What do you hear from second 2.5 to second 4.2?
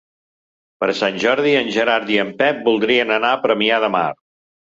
voldrien anar a Premià de Mar.